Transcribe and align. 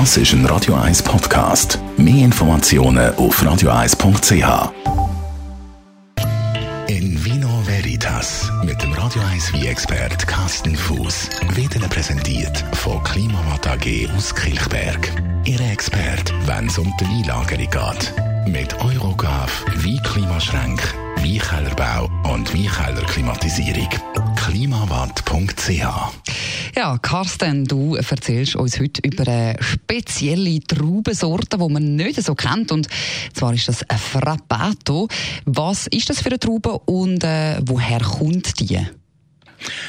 Das 0.00 0.16
ist 0.16 0.32
ein 0.32 0.44
Radio 0.46 0.74
1 0.74 1.04
Podcast. 1.04 1.78
Mehr 1.96 2.24
Informationen 2.24 3.14
auf 3.14 3.40
radio1.ch. 3.40 4.72
In 6.88 7.24
Vino 7.24 7.62
Veritas 7.64 8.50
mit 8.64 8.82
dem 8.82 8.92
Radio 8.94 9.22
1 9.22 9.52
wie 9.52 9.68
expert 9.68 10.26
Carsten 10.26 10.74
Fuß 10.74 11.30
wird 11.54 11.76
Ihnen 11.76 11.88
präsentiert 11.88 12.64
von 12.72 13.00
Klimawatt 13.04 13.68
AG 13.68 14.08
aus 14.16 14.34
Kilchberg. 14.34 15.12
Ihre 15.44 15.70
Expert, 15.70 16.34
wenn 16.46 16.66
es 16.66 16.76
um 16.76 16.92
die 16.98 17.04
Weinlagerung 17.04 17.70
geht. 17.70 18.52
Mit 18.52 18.74
Eurogav, 18.80 19.64
wie 19.76 19.98
Klimaschränk, 19.98 20.82
Weinkellerbau 21.18 22.10
und 22.32 22.52
Weinkeller 22.52 23.06
Klimatisierung. 23.06 23.90
Klimawatt.ch 24.34 26.33
ja, 26.76 26.98
Carsten, 26.98 27.64
du 27.64 27.94
erzählst 27.94 28.56
uns 28.56 28.80
heute 28.80 29.00
über 29.04 29.26
eine 29.28 29.56
spezielle 29.60 30.60
Traubensorte, 30.60 31.58
die 31.58 31.68
man 31.68 31.96
nicht 31.96 32.22
so 32.22 32.34
kennt. 32.34 32.72
Und 32.72 32.88
zwar 33.32 33.54
ist 33.54 33.68
das 33.68 33.88
ein 33.88 33.98
Frappato. 33.98 35.08
Was 35.44 35.86
ist 35.86 36.10
das 36.10 36.20
für 36.20 36.30
eine 36.30 36.38
Traube 36.38 36.78
und 36.86 37.22
äh, 37.22 37.60
woher 37.64 38.00
kommt 38.00 38.60
die? 38.60 38.80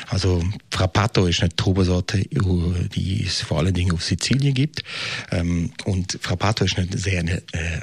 Also 0.09 0.41
Frappato 0.75 1.25
ist 1.25 1.39
eine 1.39 1.55
Trubesorte, 1.55 2.17
die 2.19 3.23
es 3.25 3.39
vor 3.39 3.59
allen 3.59 3.73
Dingen 3.73 3.93
auf 3.93 4.03
Sizilien 4.03 4.53
gibt. 4.53 4.83
Ähm, 5.31 5.71
und 5.85 6.19
Frappato 6.21 6.65
ist 6.65 6.77
eine 6.77 6.89
sehr 6.97 7.21
eine, 7.21 7.37
äh, 7.53 7.79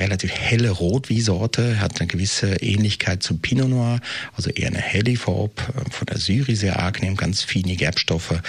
relativ 0.00 0.32
helle 0.32 0.68
Rotwiesorte, 0.68 1.80
hat 1.80 1.98
eine 1.98 2.08
gewisse 2.08 2.56
Ähnlichkeit 2.56 3.22
zum 3.22 3.38
Pinot 3.38 3.70
Noir, 3.70 4.00
also 4.34 4.50
eher 4.50 4.68
eine 4.68 4.82
helle 4.82 5.12
äh, 5.12 5.16
von 5.18 6.06
der 6.06 6.18
Syri 6.18 6.56
sehr 6.56 6.78
angenehm, 6.78 7.16
ganz 7.16 7.42
feine 7.42 7.74
Gerbstoffe 7.74 8.42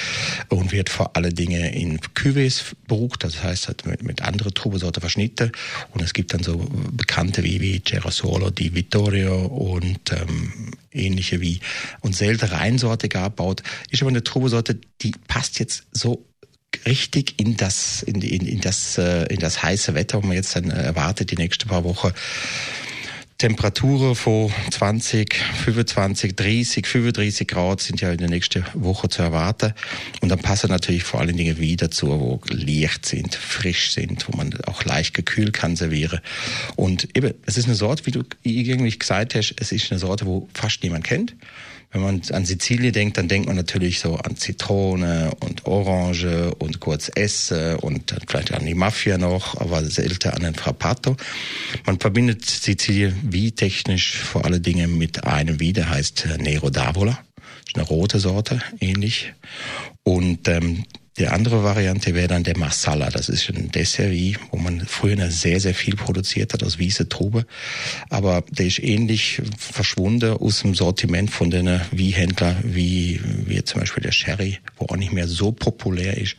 und 0.50 0.74
wird 0.74 0.90
vor 0.90 1.16
allen 1.16 1.34
Dingen 1.34 1.64
in 1.64 2.00
Cuvées 2.14 2.74
berucht, 2.90 3.24
das 3.24 3.42
heißt 3.42 3.70
hat 3.70 3.86
mit, 3.86 4.04
mit 4.04 4.22
anderen 4.22 4.54
Trubesorte 4.54 5.00
verschnitten. 5.00 5.54
Und 5.94 6.02
es 6.02 6.12
gibt 6.12 6.34
dann 6.34 6.44
so 6.44 6.58
bekannte 6.92 7.42
wie, 7.42 7.62
wie 7.62 7.80
Gerasolo 7.80 8.50
di 8.50 8.76
Vittorio 8.76 9.46
und 9.46 10.12
ähm, 10.12 10.74
ähnliche 10.98 11.40
wie 11.42 11.60
und 12.02 12.16
selten 12.16 12.46
Reinsorte 12.46 13.08
gebaut. 13.08 13.64
Ist 13.90 14.02
aber 14.02 14.10
eine 14.10 14.24
Trubesorte, 14.24 14.80
die 15.02 15.12
passt 15.28 15.60
jetzt 15.60 15.84
so 15.92 16.26
richtig 16.86 17.40
in 17.40 17.58
das 17.58 18.04
in, 18.04 18.22
in, 18.22 18.46
in 18.46 18.62
das 18.62 18.98
äh, 18.98 19.26
in 19.34 19.40
das 19.40 19.64
heiße 19.64 19.94
Wetter, 19.94 20.22
wo 20.22 20.28
man 20.28 20.36
jetzt 20.36 20.56
dann 20.56 20.70
erwartet 20.70 21.32
die 21.32 21.36
nächsten 21.38 21.68
paar 21.68 21.84
Wochen. 21.84 22.12
Temperaturen 23.38 24.16
von 24.16 24.52
20, 24.72 25.36
25, 25.36 26.36
30, 26.36 26.88
35 26.88 27.48
Grad 27.48 27.82
sind 27.82 28.02
ja 28.02 28.12
in 28.12 28.18
der 28.18 28.30
nächsten 28.30 28.66
Woche 28.74 29.10
zu 29.10 29.22
erwarten. 29.22 29.74
Und 30.22 30.30
dann 30.30 30.40
passen 30.40 30.72
natürlich 30.72 31.04
vor 31.04 31.20
allen 31.20 31.38
Dingen 31.38 31.60
Weine 31.60 31.76
dazu, 31.76 32.08
wo 32.08 32.42
leicht 32.50 33.06
sind, 33.06 33.36
frisch 33.36 33.92
sind, 33.92 34.28
wo 34.28 34.36
man 34.36 34.60
auch 34.66 34.86
leicht 34.86 35.14
gekühlt 35.14 35.54
kann 35.54 35.76
servieren. 35.76 36.20
Und 36.78 37.16
eben, 37.16 37.36
es 37.46 37.58
ist 37.58 37.66
eine 37.66 37.76
Sorte, 37.76 38.08
wie 38.08 38.12
du 38.12 38.24
eigentlich 38.44 38.98
gesagt 38.98 39.36
hast, 39.36 39.54
es 39.60 39.72
ist 39.72 39.92
eine 39.92 40.00
Sorte, 40.00 40.26
wo 40.26 40.50
fast 40.56 40.82
niemand 40.82 41.04
kennt. 41.04 41.36
Wenn 41.92 42.02
man 42.02 42.22
an 42.32 42.46
Sizilien 42.46 42.92
denkt, 42.92 43.18
dann 43.18 43.30
denkt 43.30 43.48
man 43.48 43.56
natürlich 43.56 44.00
so 44.00 44.16
an 44.16 44.36
Zitrone 44.36 45.32
und 45.40 45.66
Orange 45.66 46.54
und 46.60 46.82
kurz 46.82 47.10
Esse 47.16 47.78
und 47.78 48.14
vielleicht 48.28 48.54
an 48.54 48.66
die 48.66 48.74
Mafia 48.74 49.18
noch, 49.18 49.60
aber 49.60 49.84
selten 49.86 50.30
an 50.30 50.42
den 50.42 50.56
Frappato. 50.56 51.16
Man 51.86 52.00
verbindet 52.00 52.46
Sizilien 52.46 53.16
wie 53.24 53.52
technisch 53.52 54.18
vor 54.18 54.44
allen 54.44 54.62
Dingen 54.62 54.98
mit 54.98 55.24
einem 55.24 55.62
Wein, 55.62 55.74
der 55.74 55.90
heißt 55.90 56.28
Nero 56.40 56.68
d'Avola. 56.68 57.16
Das 57.16 57.68
ist 57.68 57.76
eine 57.76 57.86
rote 57.86 58.20
Sorte, 58.20 58.62
ähnlich. 58.80 59.34
Und 60.04 60.48
ähm, 60.50 60.86
die 61.18 61.28
andere 61.28 61.64
Variante 61.64 62.14
wäre 62.14 62.28
dann 62.28 62.44
der 62.44 62.58
Masala. 62.58 63.10
Das 63.10 63.28
ist 63.28 63.50
ein 63.50 63.72
Dessert, 63.72 64.14
wo 64.52 64.58
man 64.58 64.82
früher 64.86 65.32
sehr, 65.32 65.60
sehr 65.60 65.74
viel 65.74 65.96
produziert 65.96 66.54
hat 66.54 66.64
aus 66.64 66.78
Wiese 66.78 67.10
Trube. 67.10 67.46
Aber 68.10 68.44
der 68.50 68.68
ist 68.68 68.80
ähnlich 68.80 69.42
verschwunden 69.58 70.34
aus 70.34 70.62
dem 70.62 70.76
Sortiment 70.76 71.32
von 71.32 71.50
den 71.50 71.82
Wiehändlern 71.92 72.58
wie, 72.64 73.20
wie 73.46 73.64
zum 73.64 73.82
Beispiel 73.82 74.04
der 74.04 74.12
Sherry, 74.12 74.60
wo 74.78 74.86
auch 74.86 74.98
nicht 74.98 75.12
mehr 75.12 75.28
so 75.28 75.52
populär 75.52 76.18
ist. 76.18 76.36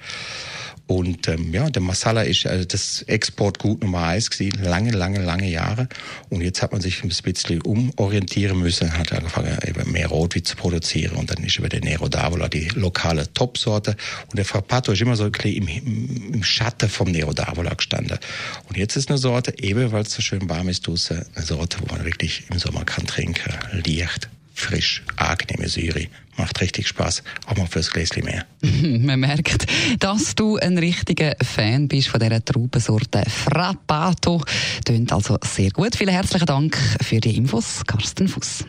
Und 0.89 1.29
ähm, 1.29 1.53
ja, 1.53 1.69
der 1.69 1.83
Masala 1.83 2.23
ist 2.23 2.47
also 2.47 2.65
das 2.65 3.03
Exportgut 3.03 3.83
Nummer 3.83 4.05
eins 4.05 4.31
gewesen, 4.31 4.65
lange, 4.65 4.91
lange, 4.91 5.23
lange 5.23 5.49
Jahre. 5.49 5.87
Und 6.31 6.41
jetzt 6.41 6.63
hat 6.63 6.73
man 6.73 6.81
sich 6.81 7.05
ein 7.05 7.11
bisschen 7.11 7.61
umorientieren 7.61 8.59
müssen, 8.59 8.97
hat 8.97 9.13
angefangen, 9.13 9.59
eben 9.67 9.93
mehr 9.93 10.09
Rotwein 10.09 10.47
zu 10.47 10.57
produzieren. 10.57 11.17
Und 11.17 11.31
dann 11.31 11.45
ist 11.45 11.59
über 11.59 11.69
der 11.69 11.83
Nero 11.83 12.07
d'Avola 12.07 12.49
die 12.49 12.69
lokale 12.69 13.31
Topsorte. 13.35 13.97
Und 14.31 14.39
der 14.39 14.47
Frappato 14.47 14.93
ist 14.93 15.03
immer 15.03 15.15
so 15.15 15.25
ein 15.25 15.33
bisschen 15.33 15.69
im, 15.69 16.33
im 16.33 16.43
Schatten 16.43 16.89
vom 16.89 17.11
Nero 17.11 17.33
d'Avola 17.33 17.77
gestanden. 17.77 18.19
Und 18.67 18.79
jetzt 18.79 18.97
ist 18.97 19.11
eine 19.11 19.19
Sorte, 19.19 19.63
eben 19.63 19.93
weil 19.93 20.05
es 20.05 20.15
so 20.15 20.23
schön 20.23 20.49
warm 20.49 20.71
ist, 20.71 20.89
eine 20.89 20.97
Sorte, 21.45 21.79
wo 21.83 21.95
man 21.95 22.07
wirklich 22.07 22.45
im 22.51 22.59
Sommer 22.59 22.87
kann 22.87 23.07
trinken, 23.07 23.53
leicht 23.85 24.31
frisch, 24.59 25.03
angenehme 25.17 25.69
Syri. 25.69 26.09
Macht 26.37 26.61
richtig 26.61 26.87
Spaß, 26.87 27.23
auch 27.47 27.57
mal 27.57 27.67
fürs 27.67 27.91
Gläschen 27.91 28.25
mehr. 28.25 28.47
Man 28.63 29.21
merkt, 29.21 29.67
dass 29.99 30.35
du 30.35 30.57
ein 30.57 30.79
richtiger 30.79 31.35
Fan 31.43 31.89
bist 31.89 32.09
von 32.09 32.21
dieser 32.21 32.45
Traubensorte 32.45 33.25
Frappato. 33.29 34.43
Tönt 34.85 35.13
also 35.13 35.39
sehr 35.43 35.71
gut. 35.71 35.97
Vielen 35.97 36.15
herzlichen 36.15 36.47
Dank 36.47 36.79
für 37.03 37.21
die 37.21 37.37
Infos, 37.37 37.83
Carsten 37.87 38.29
Fuß. 38.29 38.65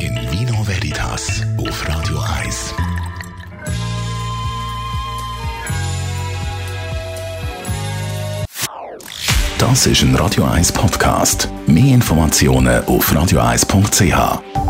In 0.00 0.14
Vino 0.30 0.66
Veritas 0.66 1.42
auf 1.58 1.88
Radio 1.88 2.20
1. 2.20 2.74
Das 9.60 9.86
ist 9.86 10.00
ein 10.02 10.14
Radio 10.14 10.44
1 10.44 10.72
Podcast. 10.72 11.50
Mehr 11.66 11.94
Informationen 11.94 12.82
auf 12.86 13.12
radio1.ch. 13.12 14.69